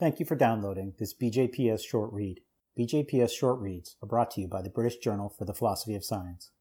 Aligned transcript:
Thank 0.00 0.18
you 0.18 0.24
for 0.24 0.34
downloading 0.34 0.94
this 0.98 1.12
BJPS 1.12 1.84
short 1.84 2.10
read. 2.10 2.40
BJPS 2.78 3.32
short 3.32 3.60
reads 3.60 3.96
are 4.02 4.08
brought 4.08 4.30
to 4.30 4.40
you 4.40 4.48
by 4.48 4.62
the 4.62 4.70
British 4.70 4.96
Journal 4.96 5.28
for 5.28 5.44
the 5.44 5.52
Philosophy 5.52 5.94
of 5.94 6.06
Science. 6.06 6.52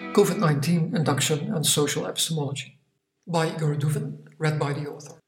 COVID 0.00 0.38
19 0.40 0.96
Induction 0.96 1.54
and 1.54 1.64
Social 1.64 2.06
Epistemology 2.06 2.80
by 3.24 3.46
Igor 3.46 3.76
Douven, 3.76 4.26
read 4.36 4.58
by 4.58 4.72
the 4.72 4.88
author. 4.88 5.20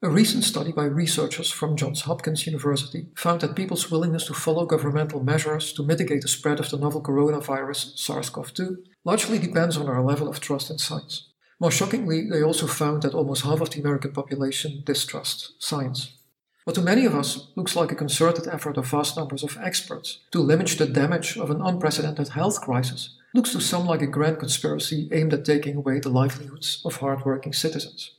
A 0.00 0.08
recent 0.08 0.44
study 0.44 0.72
by 0.72 0.84
researchers 0.84 1.50
from 1.50 1.76
Johns 1.76 2.02
Hopkins 2.02 2.46
University 2.46 3.08
found 3.14 3.42
that 3.42 3.56
people's 3.56 3.90
willingness 3.90 4.24
to 4.28 4.32
follow 4.32 4.64
governmental 4.64 5.22
measures 5.22 5.74
to 5.74 5.82
mitigate 5.82 6.22
the 6.22 6.28
spread 6.28 6.60
of 6.60 6.70
the 6.70 6.78
novel 6.78 7.02
coronavirus 7.02 7.98
SARS 7.98 8.30
CoV 8.30 8.54
2 8.54 8.78
largely 9.04 9.38
depends 9.38 9.76
on 9.76 9.86
our 9.86 10.02
level 10.02 10.28
of 10.28 10.40
trust 10.40 10.70
in 10.70 10.78
science. 10.78 11.33
More 11.60 11.70
shockingly, 11.70 12.28
they 12.28 12.42
also 12.42 12.66
found 12.66 13.02
that 13.02 13.14
almost 13.14 13.44
half 13.44 13.60
of 13.60 13.70
the 13.70 13.80
American 13.80 14.12
population 14.12 14.82
distrusts 14.84 15.52
science. 15.58 16.12
What 16.64 16.74
to 16.76 16.82
many 16.82 17.04
of 17.04 17.14
us 17.14 17.48
looks 17.56 17.76
like 17.76 17.92
a 17.92 17.94
concerted 17.94 18.46
effort 18.46 18.78
of 18.78 18.88
vast 18.88 19.16
numbers 19.16 19.44
of 19.44 19.58
experts 19.60 20.20
to 20.30 20.40
limit 20.40 20.68
the 20.68 20.86
damage 20.86 21.36
of 21.36 21.50
an 21.50 21.60
unprecedented 21.60 22.28
health 22.28 22.60
crisis 22.62 23.16
looks 23.34 23.52
to 23.52 23.60
some 23.60 23.84
like 23.84 24.00
a 24.00 24.06
grand 24.06 24.38
conspiracy 24.38 25.08
aimed 25.12 25.34
at 25.34 25.44
taking 25.44 25.76
away 25.76 25.98
the 25.98 26.08
livelihoods 26.08 26.80
of 26.84 26.96
hardworking 26.96 27.52
citizens. 27.52 28.12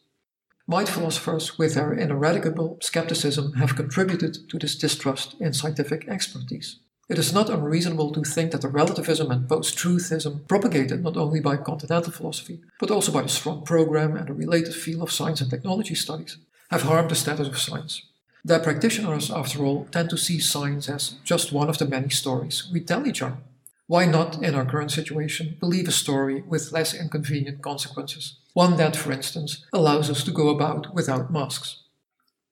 Might 0.68 0.90
philosophers, 0.90 1.58
with 1.58 1.76
their 1.76 1.94
ineradicable 1.94 2.78
skepticism, 2.82 3.54
have 3.54 3.76
contributed 3.76 4.50
to 4.50 4.60
this 4.60 4.76
distrust 4.76 5.36
in 5.40 5.54
scientific 5.54 6.08
expertise? 6.08 6.80
It 7.08 7.20
is 7.20 7.32
not 7.32 7.52
unreasonable 7.52 8.12
to 8.14 8.24
think 8.24 8.52
that 8.52 8.62
the 8.62 8.68
relativism 8.68 9.30
and 9.30 9.48
post 9.48 9.78
truthism, 9.78 10.48
propagated 10.48 11.04
not 11.04 11.18
only 11.18 11.40
by 11.40 11.56
continental 11.58 12.12
philosophy, 12.12 12.62
but 12.80 12.90
also 12.90 13.12
by 13.12 13.22
the 13.22 13.30
strong 13.30 13.64
program 13.64 14.18
and 14.18 14.28
the 14.28 14.34
related 14.34 14.74
field 14.74 15.04
of 15.04 15.12
science 15.12 15.40
and 15.40 15.52
technology 15.52 15.94
studies, 15.94 16.38
have 16.72 16.82
harmed 16.82 17.12
the 17.12 17.16
status 17.16 17.48
of 17.48 17.60
science. 17.60 18.02
Their 18.44 18.60
practitioners, 18.60 19.30
after 19.30 19.64
all, 19.64 19.86
tend 19.92 20.10
to 20.10 20.18
see 20.18 20.40
science 20.40 20.90
as 20.90 21.16
just 21.24 21.52
one 21.52 21.70
of 21.70 21.78
the 21.78 21.86
many 21.86 22.10
stories 22.10 22.68
we 22.74 22.80
tell 22.80 23.06
each 23.06 23.22
other. 23.22 23.38
Why 23.86 24.06
not, 24.06 24.42
in 24.42 24.56
our 24.56 24.66
current 24.66 24.90
situation, 24.90 25.58
believe 25.60 25.88
a 25.88 25.92
story 25.92 26.42
with 26.42 26.72
less 26.72 26.96
inconvenient 26.96 27.62
consequences? 27.62 28.38
One 28.54 28.78
that, 28.78 28.96
for 28.96 29.12
instance, 29.12 29.64
allows 29.72 30.10
us 30.10 30.24
to 30.24 30.32
go 30.32 30.50
about 30.50 30.96
without 30.96 31.32
masks. 31.32 31.84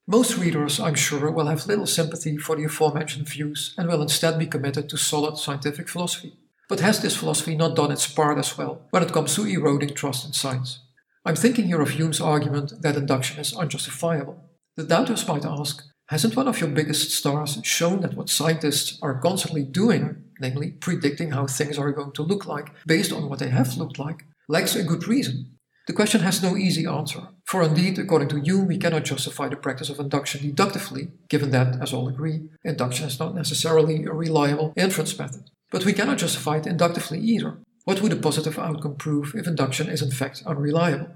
Most 0.07 0.37
readers, 0.37 0.81
I'm 0.81 0.95
sure, 0.95 1.31
will 1.31 1.45
have 1.45 1.65
little 1.65 1.87
sympathy 1.87 2.37
for 2.37 2.57
the 2.57 2.65
aforementioned 2.65 3.29
views 3.29 3.73
and 3.77 3.87
will 3.87 4.01
instead 4.01 4.37
be 4.37 4.45
committed 4.45 4.89
to 4.89 4.97
solid 4.97 5.37
scientific 5.37 5.87
philosophy. 5.87 6.33
But 6.67 6.81
has 6.81 7.01
this 7.01 7.15
philosophy 7.15 7.55
not 7.55 7.77
done 7.77 7.91
its 7.91 8.05
part 8.05 8.37
as 8.37 8.57
well 8.57 8.81
when 8.89 9.01
it 9.01 9.13
comes 9.13 9.33
to 9.35 9.45
eroding 9.45 9.95
trust 9.95 10.25
in 10.25 10.33
science? 10.33 10.79
I'm 11.25 11.37
thinking 11.37 11.67
here 11.67 11.81
of 11.81 11.91
Hume's 11.91 12.19
argument 12.19 12.81
that 12.81 12.97
induction 12.97 13.39
is 13.39 13.55
unjustifiable. 13.55 14.43
The 14.75 14.83
doubters 14.83 15.25
might 15.25 15.45
ask, 15.45 15.85
hasn't 16.09 16.35
one 16.35 16.49
of 16.49 16.59
your 16.59 16.69
biggest 16.69 17.11
stars 17.11 17.57
shown 17.63 18.01
that 18.01 18.15
what 18.15 18.29
scientists 18.29 18.99
are 19.01 19.21
constantly 19.21 19.63
doing, 19.63 20.23
namely 20.41 20.71
predicting 20.71 21.31
how 21.31 21.47
things 21.47 21.77
are 21.77 21.93
going 21.93 22.11
to 22.11 22.23
look 22.23 22.45
like 22.45 22.73
based 22.85 23.13
on 23.13 23.29
what 23.29 23.39
they 23.39 23.49
have 23.49 23.77
looked 23.77 23.99
like, 23.99 24.25
lacks 24.49 24.75
a 24.75 24.83
good 24.83 25.07
reason? 25.07 25.59
The 25.87 25.93
question 25.93 26.21
has 26.21 26.43
no 26.43 26.57
easy 26.57 26.85
answer, 26.85 27.29
for 27.53 27.61
indeed, 27.61 27.99
according 27.99 28.29
to 28.29 28.41
Hume, 28.41 28.65
we 28.65 28.79
cannot 28.79 29.03
justify 29.03 29.47
the 29.47 29.55
practice 29.55 29.87
of 29.91 29.99
induction 29.99 30.41
deductively, 30.41 31.09
given 31.29 31.51
that, 31.51 31.79
as 31.79 31.93
all 31.93 32.07
agree, 32.07 32.49
induction 32.63 33.05
is 33.05 33.19
not 33.19 33.35
necessarily 33.35 34.05
a 34.05 34.11
reliable 34.11 34.73
inference 34.75 35.19
method. 35.19 35.51
But 35.69 35.85
we 35.85 35.93
cannot 35.93 36.17
justify 36.17 36.57
it 36.57 36.65
inductively 36.65 37.19
either. 37.19 37.59
What 37.83 38.01
would 38.01 38.11
a 38.11 38.15
positive 38.15 38.57
outcome 38.57 38.95
prove 38.95 39.35
if 39.35 39.45
induction 39.45 39.87
is 39.87 40.01
in 40.01 40.09
fact 40.09 40.41
unreliable? 40.47 41.09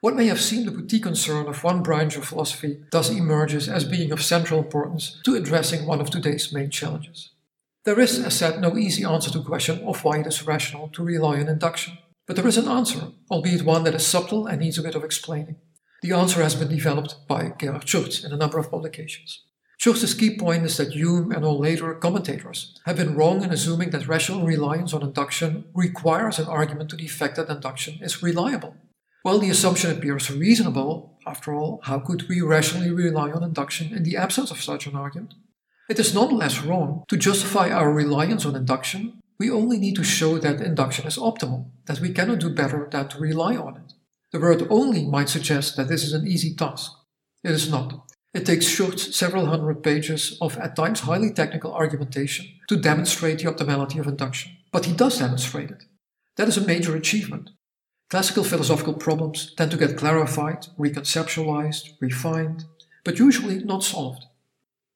What 0.00 0.16
may 0.16 0.28
have 0.28 0.40
seemed 0.40 0.66
a 0.66 0.70
boutique 0.70 1.02
concern 1.02 1.46
of 1.46 1.62
one 1.62 1.82
branch 1.82 2.16
of 2.16 2.24
philosophy 2.24 2.78
thus 2.90 3.10
emerges 3.10 3.68
as 3.68 3.84
being 3.84 4.12
of 4.12 4.22
central 4.22 4.60
importance 4.60 5.20
to 5.26 5.34
addressing 5.34 5.84
one 5.84 6.00
of 6.00 6.08
today's 6.08 6.54
main 6.54 6.70
challenges. 6.70 7.32
There 7.84 8.00
is, 8.00 8.18
as 8.18 8.34
said, 8.34 8.62
no 8.62 8.78
easy 8.78 9.04
answer 9.04 9.30
to 9.30 9.40
the 9.40 9.44
question 9.44 9.86
of 9.86 10.02
why 10.04 10.20
it 10.20 10.26
is 10.26 10.46
rational 10.46 10.88
to 10.94 11.04
rely 11.04 11.38
on 11.38 11.48
induction. 11.48 11.98
But 12.26 12.36
there 12.36 12.48
is 12.48 12.56
an 12.56 12.66
answer, 12.66 13.12
albeit 13.30 13.62
one 13.62 13.84
that 13.84 13.94
is 13.94 14.06
subtle 14.06 14.46
and 14.46 14.60
needs 14.60 14.78
a 14.78 14.82
bit 14.82 14.94
of 14.94 15.04
explaining. 15.04 15.56
The 16.06 16.16
answer 16.16 16.40
has 16.40 16.54
been 16.54 16.68
developed 16.68 17.26
by 17.26 17.48
Gerhard 17.58 17.88
Schurz 17.88 18.24
in 18.24 18.30
a 18.30 18.36
number 18.36 18.60
of 18.60 18.70
publications. 18.70 19.42
Schurz's 19.76 20.14
key 20.14 20.38
point 20.38 20.64
is 20.64 20.76
that 20.76 20.92
Hume 20.92 21.32
and 21.32 21.44
all 21.44 21.58
later 21.58 21.92
commentators 21.94 22.78
have 22.84 22.98
been 22.98 23.16
wrong 23.16 23.42
in 23.42 23.50
assuming 23.50 23.90
that 23.90 24.06
rational 24.06 24.46
reliance 24.46 24.94
on 24.94 25.02
induction 25.02 25.64
requires 25.74 26.38
an 26.38 26.46
argument 26.46 26.90
to 26.90 26.96
the 26.96 27.04
effect 27.04 27.34
that 27.34 27.48
induction 27.48 27.98
is 28.00 28.22
reliable. 28.22 28.76
While 29.24 29.40
the 29.40 29.50
assumption 29.50 29.90
appears 29.90 30.30
reasonable, 30.30 31.18
after 31.26 31.52
all, 31.52 31.80
how 31.82 31.98
could 31.98 32.28
we 32.28 32.40
rationally 32.40 32.92
rely 32.92 33.32
on 33.32 33.42
induction 33.42 33.92
in 33.92 34.04
the 34.04 34.16
absence 34.16 34.52
of 34.52 34.62
such 34.62 34.86
an 34.86 34.94
argument? 34.94 35.34
It 35.88 35.98
is 35.98 36.14
nonetheless 36.14 36.62
wrong 36.62 37.02
to 37.08 37.16
justify 37.16 37.70
our 37.70 37.92
reliance 37.92 38.46
on 38.46 38.54
induction 38.54 39.22
we 39.38 39.50
only 39.50 39.78
need 39.78 39.96
to 39.96 40.04
show 40.04 40.38
that 40.38 40.60
induction 40.60 41.06
is 41.06 41.18
optimal, 41.18 41.66
that 41.86 42.00
we 42.00 42.12
cannot 42.12 42.38
do 42.38 42.48
better 42.48 42.88
than 42.90 43.08
to 43.08 43.18
rely 43.18 43.56
on 43.56 43.76
it. 43.76 43.92
The 44.36 44.42
word 44.42 44.66
only 44.68 45.06
might 45.06 45.30
suggest 45.30 45.76
that 45.76 45.88
this 45.88 46.04
is 46.04 46.12
an 46.12 46.26
easy 46.26 46.54
task. 46.54 46.92
It 47.42 47.52
is 47.52 47.70
not. 47.70 48.06
It 48.34 48.44
takes 48.44 48.68
Schurz 48.68 49.16
several 49.16 49.46
hundred 49.46 49.82
pages 49.82 50.36
of 50.42 50.58
at 50.58 50.76
times 50.76 51.00
highly 51.00 51.32
technical 51.32 51.72
argumentation 51.72 52.44
to 52.68 52.76
demonstrate 52.76 53.38
the 53.38 53.50
optimality 53.50 53.98
of 53.98 54.06
induction. 54.06 54.52
But 54.72 54.84
he 54.84 54.92
does 54.92 55.20
demonstrate 55.20 55.70
it. 55.70 55.84
That 56.36 56.48
is 56.48 56.58
a 56.58 56.66
major 56.66 56.94
achievement. 56.94 57.48
Classical 58.10 58.44
philosophical 58.44 58.92
problems 58.92 59.54
tend 59.56 59.70
to 59.70 59.78
get 59.78 59.96
clarified, 59.96 60.66
reconceptualized, 60.78 61.92
refined, 61.98 62.66
but 63.06 63.18
usually 63.18 63.64
not 63.64 63.84
solved. 63.84 64.26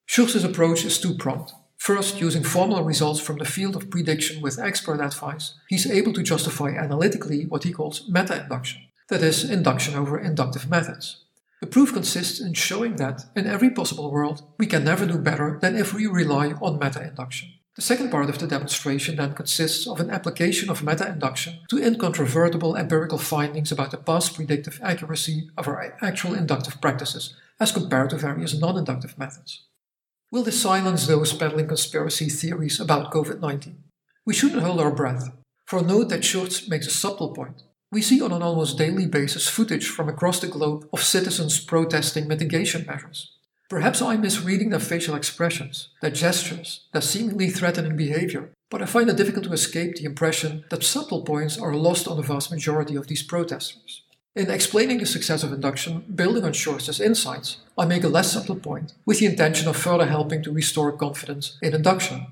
Schurz's 0.06 0.44
approach 0.44 0.84
is 0.84 1.00
two-pronged. 1.00 1.50
First, 1.78 2.20
using 2.20 2.42
formal 2.42 2.84
results 2.84 3.20
from 3.20 3.38
the 3.38 3.46
field 3.46 3.74
of 3.74 3.88
prediction 3.88 4.42
with 4.42 4.58
expert 4.58 5.00
advice, 5.00 5.54
he's 5.70 5.90
able 5.90 6.12
to 6.12 6.22
justify 6.22 6.72
analytically 6.72 7.46
what 7.46 7.64
he 7.64 7.72
calls 7.72 8.06
meta-induction, 8.06 8.82
that 9.10 9.22
is, 9.22 9.48
induction 9.48 9.94
over 9.94 10.18
inductive 10.18 10.70
methods. 10.70 11.24
The 11.60 11.66
proof 11.66 11.92
consists 11.92 12.40
in 12.40 12.54
showing 12.54 12.96
that, 12.96 13.26
in 13.36 13.46
every 13.46 13.70
possible 13.70 14.10
world, 14.10 14.42
we 14.58 14.66
can 14.66 14.82
never 14.82 15.04
do 15.04 15.18
better 15.18 15.58
than 15.60 15.76
if 15.76 15.92
we 15.92 16.06
rely 16.06 16.52
on 16.62 16.78
meta-induction. 16.78 17.50
The 17.76 17.82
second 17.82 18.10
part 18.10 18.30
of 18.30 18.38
the 18.38 18.46
demonstration 18.46 19.16
then 19.16 19.34
consists 19.34 19.86
of 19.86 20.00
an 20.00 20.10
application 20.10 20.70
of 20.70 20.82
meta-induction 20.82 21.60
to 21.68 21.78
incontrovertible 21.78 22.76
empirical 22.76 23.18
findings 23.18 23.70
about 23.70 23.90
the 23.90 23.98
past 23.98 24.34
predictive 24.34 24.80
accuracy 24.82 25.50
of 25.56 25.68
our 25.68 25.96
actual 26.00 26.34
inductive 26.34 26.80
practices 26.80 27.36
as 27.60 27.72
compared 27.72 28.10
to 28.10 28.16
various 28.16 28.58
non-inductive 28.58 29.18
methods. 29.18 29.64
Will 30.30 30.42
this 30.42 30.60
silence 30.60 31.06
those 31.06 31.32
peddling 31.32 31.68
conspiracy 31.68 32.28
theories 32.28 32.80
about 32.80 33.12
COVID 33.12 33.40
19? 33.40 33.82
We 34.24 34.34
shouldn't 34.34 34.62
hold 34.62 34.80
our 34.80 34.90
breath, 34.90 35.30
for 35.66 35.82
note 35.82 36.08
that 36.08 36.24
Schurz 36.24 36.68
makes 36.68 36.86
a 36.86 36.90
subtle 36.90 37.34
point. 37.34 37.62
We 37.92 38.02
see 38.02 38.22
on 38.22 38.30
an 38.30 38.42
almost 38.42 38.78
daily 38.78 39.06
basis 39.06 39.48
footage 39.48 39.88
from 39.88 40.08
across 40.08 40.38
the 40.38 40.46
globe 40.46 40.88
of 40.92 41.02
citizens 41.02 41.58
protesting 41.58 42.28
mitigation 42.28 42.86
measures. 42.86 43.32
Perhaps 43.68 44.00
I'm 44.00 44.20
misreading 44.20 44.70
their 44.70 44.78
facial 44.78 45.16
expressions, 45.16 45.88
their 46.00 46.12
gestures, 46.12 46.86
their 46.92 47.02
seemingly 47.02 47.50
threatening 47.50 47.96
behavior, 47.96 48.50
but 48.70 48.80
I 48.80 48.86
find 48.86 49.10
it 49.10 49.16
difficult 49.16 49.46
to 49.46 49.52
escape 49.52 49.96
the 49.96 50.04
impression 50.04 50.64
that 50.70 50.84
subtle 50.84 51.22
points 51.22 51.58
are 51.58 51.74
lost 51.74 52.06
on 52.06 52.16
the 52.16 52.22
vast 52.22 52.52
majority 52.52 52.94
of 52.94 53.08
these 53.08 53.24
protesters. 53.24 54.02
In 54.36 54.48
explaining 54.48 54.98
the 54.98 55.06
success 55.06 55.42
of 55.42 55.52
induction, 55.52 56.04
building 56.14 56.44
on 56.44 56.52
Schurz's 56.52 57.00
insights, 57.00 57.56
I 57.76 57.86
make 57.86 58.04
a 58.04 58.08
less 58.08 58.32
subtle 58.32 58.54
point, 58.54 58.94
with 59.04 59.18
the 59.18 59.26
intention 59.26 59.66
of 59.66 59.76
further 59.76 60.06
helping 60.06 60.44
to 60.44 60.52
restore 60.52 60.92
confidence 60.92 61.58
in 61.60 61.74
induction. 61.74 62.28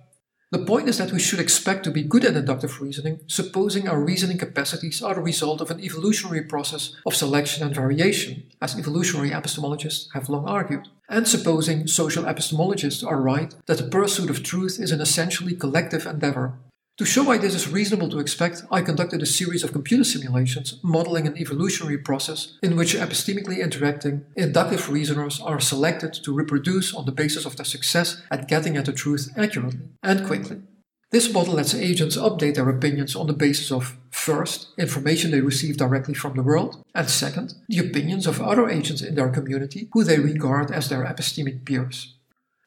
The 0.51 0.65
point 0.65 0.89
is 0.89 0.97
that 0.97 1.13
we 1.13 1.21
should 1.21 1.41
expect 1.41 1.85
to 1.85 1.91
be 1.91 2.03
good 2.03 2.25
at 2.25 2.35
inductive 2.35 2.81
reasoning, 2.81 3.21
supposing 3.27 3.87
our 3.87 4.01
reasoning 4.01 4.39
capacities 4.39 5.03
are 5.03 5.15
the 5.15 5.21
result 5.21 5.61
of 5.61 5.71
an 5.71 5.79
evolutionary 5.79 6.41
process 6.41 6.97
of 7.05 7.15
selection 7.15 7.67
and 7.67 7.75
variation, 7.75 8.45
as 8.63 8.75
evolutionary 8.75 9.29
epistemologists 9.29 10.09
have 10.15 10.31
long 10.31 10.49
argued, 10.49 10.89
and 11.07 11.29
supposing 11.29 11.87
social 11.87 12.25
epistemologists 12.25 13.07
are 13.07 13.21
right 13.21 13.55
that 13.67 13.77
the 13.77 13.91
pursuit 13.91 14.31
of 14.31 14.43
truth 14.43 14.81
is 14.81 14.91
an 14.91 15.03
essentially 15.03 15.55
collective 15.55 16.07
endeavor, 16.07 16.55
to 16.99 17.05
show 17.05 17.23
why 17.23 17.39
this 17.39 17.55
is 17.55 17.71
reasonable 17.71 18.09
to 18.09 18.19
expect, 18.19 18.65
I 18.73 18.83
conducted 18.83 19.23
a 19.23 19.27
series 19.27 19.63
of 19.63 19.73
computer 19.73 20.03
simulations 20.03 20.81
modeling 20.83 21.29
an 21.29 21.39
evolutionary 21.39 21.99
process 21.99 22.59
in 22.61 22.75
which 22.75 22.97
epistemically 22.97 23.63
interacting 23.63 24.27
inductive 24.35 24.91
reasoners 24.91 25.41
are 25.41 25.61
selected 25.61 26.13
to 26.13 26.35
reproduce 26.35 26.93
on 26.93 27.05
the 27.05 27.13
basis 27.13 27.47
of 27.47 27.57
their 27.57 27.65
success 27.65 28.21
at 28.33 28.49
getting 28.49 28.77
at 28.77 28.87
the 28.87 28.93
truth 28.93 29.31
accurately 29.37 29.89
and 30.03 30.27
quickly. 30.27 30.61
This 31.11 31.33
model 31.33 31.55
lets 31.55 31.73
agents 31.73 32.17
update 32.17 32.57
their 32.57 32.69
opinions 32.69 33.15
on 33.15 33.29
the 33.29 33.33
basis 33.33 33.71
of, 33.71 33.97
first, 34.11 34.69
information 34.77 35.31
they 35.31 35.41
receive 35.41 35.77
directly 35.77 36.15
from 36.15 36.35
the 36.35 36.43
world, 36.43 36.83
and 36.95 37.09
second, 37.09 37.55
the 37.69 37.79
opinions 37.79 38.27
of 38.27 38.43
other 38.43 38.69
agents 38.69 39.03
in 39.03 39.15
their 39.15 39.31
community 39.31 39.89
who 39.93 40.03
they 40.05 40.19
regard 40.19 40.71
as 40.71 40.89
their 40.89 41.05
epistemic 41.05 41.65
peers. 41.65 42.18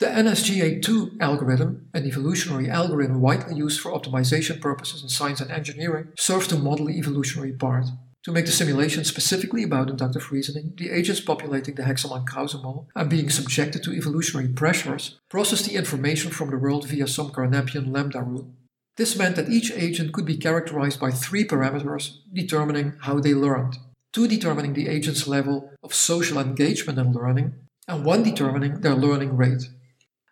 The 0.01 0.07
NSGA2 0.07 1.21
algorithm, 1.21 1.87
an 1.93 2.07
evolutionary 2.07 2.67
algorithm 2.67 3.21
widely 3.21 3.53
used 3.53 3.79
for 3.79 3.91
optimization 3.91 4.59
purposes 4.59 5.03
in 5.03 5.09
science 5.09 5.39
and 5.41 5.51
engineering, 5.51 6.07
serves 6.17 6.47
to 6.47 6.55
model 6.57 6.87
the 6.87 6.97
evolutionary 6.97 7.53
part. 7.53 7.85
To 8.23 8.31
make 8.31 8.47
the 8.47 8.51
simulation 8.51 9.05
specifically 9.05 9.61
about 9.61 9.91
inductive 9.91 10.31
reasoning, 10.31 10.73
the 10.75 10.89
agents 10.89 11.21
populating 11.21 11.75
the 11.75 11.83
Hegselmann-Krause 11.83 12.55
and 12.95 13.09
being 13.11 13.29
subjected 13.29 13.83
to 13.83 13.93
evolutionary 13.93 14.49
pressures 14.49 15.19
processed 15.29 15.69
the 15.69 15.75
information 15.75 16.31
from 16.31 16.49
the 16.49 16.57
world 16.57 16.87
via 16.87 17.05
some 17.05 17.29
Carnapian 17.29 17.93
lambda 17.93 18.23
rule. 18.23 18.55
This 18.97 19.15
meant 19.15 19.35
that 19.35 19.49
each 19.49 19.71
agent 19.71 20.13
could 20.13 20.25
be 20.25 20.35
characterized 20.35 20.99
by 20.99 21.11
three 21.11 21.45
parameters 21.45 22.15
determining 22.33 22.95
how 23.01 23.19
they 23.19 23.35
learned 23.35 23.77
two 24.13 24.27
determining 24.27 24.73
the 24.73 24.87
agent's 24.87 25.27
level 25.27 25.71
of 25.83 25.93
social 25.93 26.39
engagement 26.39 26.99
in 26.99 27.13
learning, 27.13 27.53
and 27.87 28.03
one 28.03 28.23
determining 28.23 28.81
their 28.81 28.95
learning 28.95 29.37
rate. 29.37 29.69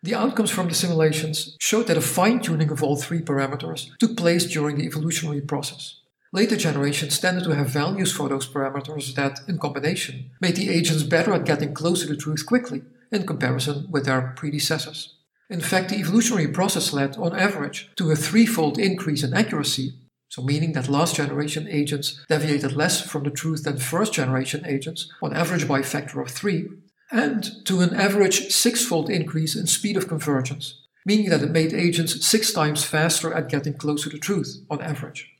The 0.02 0.14
outcomes 0.14 0.50
from 0.50 0.68
the 0.68 0.74
simulations 0.74 1.56
showed 1.60 1.86
that 1.88 1.96
a 1.96 2.00
fine 2.00 2.40
tuning 2.40 2.70
of 2.70 2.82
all 2.82 2.96
three 2.96 3.20
parameters 3.20 3.90
took 3.98 4.16
place 4.16 4.46
during 4.46 4.78
the 4.78 4.86
evolutionary 4.86 5.42
process. 5.42 6.00
Later 6.32 6.56
generations 6.56 7.18
tended 7.18 7.44
to 7.44 7.54
have 7.54 7.68
values 7.68 8.12
for 8.12 8.28
those 8.28 8.48
parameters 8.48 9.14
that, 9.14 9.40
in 9.48 9.58
combination, 9.58 10.30
made 10.40 10.56
the 10.56 10.70
agents 10.70 11.02
better 11.02 11.32
at 11.34 11.44
getting 11.44 11.74
close 11.74 12.02
to 12.02 12.06
the 12.06 12.16
truth 12.16 12.46
quickly 12.46 12.82
in 13.12 13.26
comparison 13.26 13.88
with 13.90 14.06
their 14.06 14.32
predecessors. 14.36 15.16
In 15.50 15.60
fact, 15.60 15.90
the 15.90 15.98
evolutionary 15.98 16.48
process 16.48 16.92
led, 16.92 17.16
on 17.16 17.36
average, 17.36 17.90
to 17.96 18.10
a 18.10 18.16
threefold 18.16 18.78
increase 18.78 19.24
in 19.24 19.34
accuracy 19.34 19.94
so 20.30 20.42
meaning 20.42 20.72
that 20.72 20.88
last 20.88 21.16
generation 21.16 21.66
agents 21.68 22.24
deviated 22.28 22.72
less 22.72 23.00
from 23.00 23.24
the 23.24 23.30
truth 23.30 23.64
than 23.64 23.78
first 23.78 24.12
generation 24.12 24.64
agents, 24.64 25.10
on 25.20 25.34
average 25.34 25.66
by 25.66 25.80
a 25.80 25.82
factor 25.82 26.20
of 26.20 26.30
3, 26.30 26.68
and 27.10 27.64
to 27.66 27.80
an 27.80 27.94
average 27.94 28.50
six-fold 28.50 29.10
increase 29.10 29.56
in 29.56 29.66
speed 29.66 29.96
of 29.96 30.08
convergence, 30.08 30.80
meaning 31.04 31.30
that 31.30 31.42
it 31.42 31.50
made 31.50 31.72
agents 31.72 32.24
six 32.26 32.52
times 32.52 32.84
faster 32.84 33.32
at 33.32 33.48
getting 33.48 33.74
close 33.74 34.02
to 34.02 34.08
the 34.08 34.18
truth, 34.18 34.64
on 34.70 34.80
average. 34.80 35.30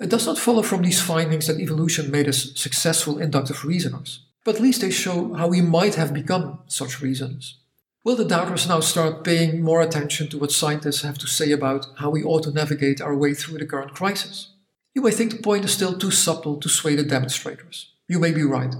It 0.00 0.10
does 0.10 0.26
not 0.26 0.38
follow 0.38 0.62
from 0.62 0.82
these 0.82 1.02
findings 1.02 1.48
that 1.48 1.58
evolution 1.60 2.10
made 2.10 2.28
us 2.28 2.52
successful 2.54 3.18
inductive 3.18 3.64
reasoners, 3.64 4.24
but 4.44 4.56
at 4.56 4.62
least 4.62 4.80
they 4.80 4.90
show 4.90 5.34
how 5.34 5.48
we 5.48 5.60
might 5.60 5.96
have 5.96 6.14
become 6.14 6.60
such 6.66 7.02
reasoners. 7.02 7.58
Will 8.04 8.14
the 8.14 8.24
doubters 8.24 8.68
now 8.68 8.80
start 8.80 9.24
paying 9.24 9.60
more 9.60 9.82
attention 9.82 10.28
to 10.28 10.38
what 10.38 10.52
scientists 10.52 11.02
have 11.02 11.18
to 11.18 11.26
say 11.26 11.50
about 11.50 11.86
how 11.96 12.10
we 12.10 12.22
ought 12.22 12.44
to 12.44 12.52
navigate 12.52 13.00
our 13.00 13.16
way 13.16 13.34
through 13.34 13.58
the 13.58 13.66
current 13.66 13.92
crisis? 13.92 14.52
You 14.94 15.02
may 15.02 15.10
think 15.10 15.32
the 15.32 15.42
point 15.42 15.64
is 15.64 15.72
still 15.72 15.98
too 15.98 16.10
subtle 16.10 16.58
to 16.58 16.68
sway 16.68 16.94
the 16.94 17.02
demonstrators. 17.02 17.92
You 18.08 18.18
may 18.18 18.32
be 18.32 18.44
right. 18.44 18.74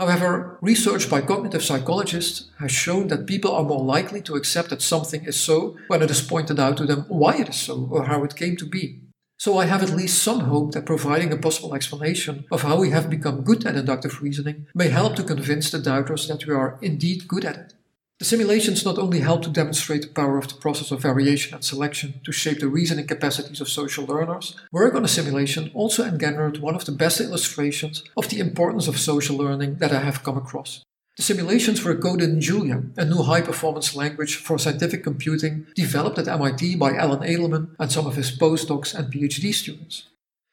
However, 0.00 0.56
research 0.62 1.10
by 1.10 1.20
cognitive 1.20 1.62
psychologists 1.62 2.46
has 2.58 2.72
shown 2.72 3.08
that 3.08 3.26
people 3.26 3.52
are 3.54 3.62
more 3.62 3.84
likely 3.84 4.22
to 4.22 4.34
accept 4.34 4.70
that 4.70 4.80
something 4.80 5.26
is 5.26 5.38
so 5.38 5.76
when 5.88 6.00
it 6.00 6.10
is 6.10 6.22
pointed 6.22 6.58
out 6.58 6.78
to 6.78 6.86
them 6.86 7.04
why 7.08 7.36
it 7.36 7.50
is 7.50 7.56
so 7.56 7.86
or 7.90 8.06
how 8.06 8.24
it 8.24 8.34
came 8.34 8.56
to 8.56 8.64
be. 8.64 9.02
So 9.38 9.58
I 9.58 9.66
have 9.66 9.82
at 9.82 9.90
least 9.90 10.22
some 10.22 10.40
hope 10.40 10.72
that 10.72 10.86
providing 10.86 11.34
a 11.34 11.36
possible 11.36 11.74
explanation 11.74 12.46
of 12.50 12.62
how 12.62 12.80
we 12.80 12.88
have 12.90 13.10
become 13.10 13.44
good 13.44 13.66
at 13.66 13.76
inductive 13.76 14.22
reasoning 14.22 14.68
may 14.74 14.88
help 14.88 15.16
to 15.16 15.22
convince 15.22 15.70
the 15.70 15.78
doubters 15.78 16.28
that 16.28 16.46
we 16.46 16.54
are 16.54 16.78
indeed 16.80 17.28
good 17.28 17.44
at 17.44 17.58
it. 17.58 17.74
The 18.20 18.26
simulations 18.26 18.84
not 18.84 18.98
only 18.98 19.20
help 19.20 19.40
to 19.44 19.48
demonstrate 19.48 20.02
the 20.02 20.08
power 20.08 20.36
of 20.36 20.46
the 20.46 20.60
process 20.60 20.90
of 20.90 21.00
variation 21.00 21.54
and 21.54 21.64
selection 21.64 22.20
to 22.24 22.32
shape 22.32 22.60
the 22.60 22.68
reasoning 22.68 23.06
capacities 23.06 23.62
of 23.62 23.70
social 23.70 24.04
learners, 24.04 24.54
work 24.70 24.94
on 24.94 25.06
a 25.06 25.08
simulation 25.08 25.70
also 25.72 26.04
engendered 26.04 26.58
one 26.58 26.74
of 26.74 26.84
the 26.84 26.92
best 26.92 27.18
illustrations 27.18 28.04
of 28.18 28.28
the 28.28 28.38
importance 28.38 28.86
of 28.88 28.98
social 28.98 29.38
learning 29.38 29.76
that 29.76 29.92
I 29.92 30.00
have 30.00 30.22
come 30.22 30.36
across. 30.36 30.84
The 31.16 31.22
simulations 31.22 31.82
were 31.82 31.96
coded 31.96 32.28
in 32.28 32.42
Julia, 32.42 32.82
a 32.98 33.06
new 33.06 33.22
high-performance 33.22 33.96
language 33.96 34.36
for 34.36 34.58
scientific 34.58 35.02
computing 35.02 35.66
developed 35.74 36.18
at 36.18 36.28
MIT 36.28 36.76
by 36.76 36.92
Alan 36.92 37.26
Edelman 37.26 37.74
and 37.78 37.90
some 37.90 38.06
of 38.06 38.16
his 38.16 38.36
postdocs 38.36 38.94
and 38.94 39.10
PhD 39.10 39.54
students. 39.54 40.08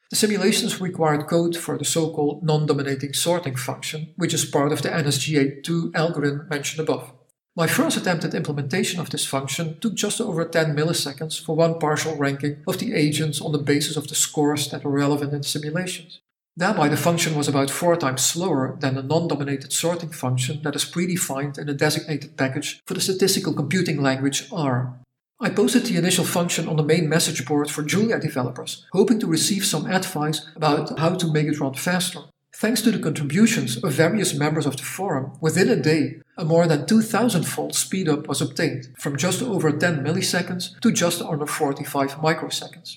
The 0.08 0.16
simulations 0.16 0.80
required 0.80 1.26
code 1.26 1.54
for 1.54 1.76
the 1.76 1.84
so-called 1.84 2.42
non-dominating 2.42 3.12
sorting 3.12 3.56
function, 3.56 4.14
which 4.16 4.32
is 4.32 4.46
part 4.46 4.72
of 4.72 4.80
the 4.80 4.88
NSGA2 4.88 5.94
algorithm 5.94 6.48
mentioned 6.48 6.80
above. 6.80 7.12
My 7.58 7.66
first 7.66 7.96
attempt 7.96 8.24
at 8.24 8.34
implementation 8.34 9.00
of 9.00 9.10
this 9.10 9.26
function 9.26 9.80
took 9.80 9.94
just 9.94 10.20
over 10.20 10.44
10 10.44 10.76
milliseconds 10.76 11.44
for 11.44 11.56
one 11.56 11.80
partial 11.80 12.14
ranking 12.14 12.62
of 12.68 12.78
the 12.78 12.94
agents 12.94 13.40
on 13.40 13.50
the 13.50 13.58
basis 13.58 13.96
of 13.96 14.06
the 14.06 14.14
scores 14.14 14.68
that 14.68 14.84
were 14.84 14.92
relevant 14.92 15.32
in 15.32 15.40
the 15.40 15.48
simulations. 15.48 16.20
Thereby, 16.56 16.88
the 16.88 16.96
function 16.96 17.34
was 17.34 17.48
about 17.48 17.68
four 17.68 17.96
times 17.96 18.22
slower 18.22 18.76
than 18.78 18.94
the 18.94 19.02
non-dominated 19.02 19.72
sorting 19.72 20.10
function 20.10 20.62
that 20.62 20.76
is 20.76 20.84
predefined 20.84 21.58
in 21.58 21.68
a 21.68 21.74
designated 21.74 22.36
package 22.36 22.80
for 22.86 22.94
the 22.94 23.00
statistical 23.00 23.52
computing 23.52 24.00
language 24.00 24.46
R. 24.52 24.94
I 25.40 25.50
posted 25.50 25.86
the 25.86 25.96
initial 25.96 26.24
function 26.24 26.68
on 26.68 26.76
the 26.76 26.84
main 26.84 27.08
message 27.08 27.44
board 27.44 27.72
for 27.72 27.82
Julia 27.82 28.20
developers, 28.20 28.86
hoping 28.92 29.18
to 29.18 29.26
receive 29.26 29.64
some 29.64 29.90
advice 29.90 30.46
about 30.54 30.96
how 30.96 31.16
to 31.16 31.32
make 31.32 31.48
it 31.48 31.58
run 31.58 31.74
faster. 31.74 32.20
Thanks 32.60 32.82
to 32.82 32.90
the 32.90 32.98
contributions 32.98 33.76
of 33.84 33.92
various 33.92 34.34
members 34.34 34.66
of 34.66 34.76
the 34.76 34.82
forum, 34.82 35.38
within 35.40 35.68
a 35.68 35.76
day, 35.76 36.22
a 36.36 36.44
more 36.44 36.66
than 36.66 36.86
2000 36.86 37.44
fold 37.44 37.74
speedup 37.74 38.26
was 38.26 38.42
obtained, 38.42 38.88
from 38.98 39.16
just 39.16 39.40
over 39.40 39.70
10 39.70 40.02
milliseconds 40.02 40.76
to 40.80 40.90
just 40.90 41.22
under 41.22 41.46
45 41.46 42.16
microseconds. 42.16 42.96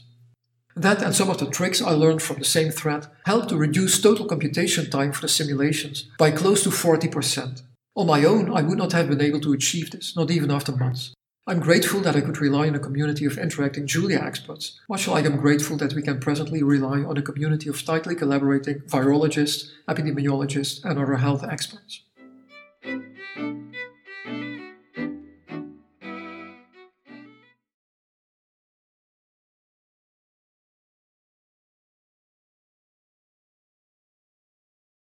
That 0.76 1.04
and 1.04 1.14
some 1.14 1.30
of 1.30 1.38
the 1.38 1.46
tricks 1.46 1.80
I 1.80 1.92
learned 1.92 2.24
from 2.24 2.40
the 2.40 2.46
same 2.46 2.72
thread 2.72 3.06
helped 3.26 3.50
to 3.50 3.56
reduce 3.56 4.02
total 4.02 4.26
computation 4.26 4.90
time 4.90 5.12
for 5.12 5.22
the 5.22 5.28
simulations 5.28 6.10
by 6.18 6.32
close 6.32 6.64
to 6.64 6.70
40%. 6.70 7.62
On 7.96 8.08
my 8.08 8.24
own, 8.24 8.52
I 8.52 8.64
would 8.64 8.80
not 8.80 8.94
have 8.94 9.10
been 9.10 9.22
able 9.22 9.42
to 9.42 9.54
achieve 9.54 9.92
this, 9.92 10.16
not 10.16 10.32
even 10.32 10.50
after 10.50 10.72
months. 10.72 11.14
I'm 11.48 11.60
grateful 11.60 12.02
that 12.02 12.16
I 12.16 12.22
could 12.22 12.40
rely 12.40 12.68
on 12.68 12.76
a 12.76 12.80
community 12.80 13.26
of 13.26 13.40
interacting 13.40 13.88
Julia 13.88 14.20
experts, 14.20 14.80
much 14.88 15.08
like 15.08 15.26
I'm 15.26 15.38
grateful 15.38 15.76
that 15.78 15.94
we 15.94 16.04
can 16.04 16.20
presently 16.20 16.62
rely 16.62 17.00
on 17.00 17.18
a 17.18 17.24
community 17.24 17.68
of 17.68 17.84
tightly 17.84 18.14
collaborating 18.14 18.82
virologists, 18.82 19.72
epidemiologists, 19.90 20.86
and 20.86 21.00
other 21.00 21.16
health 21.16 21.44
experts. 21.44 22.04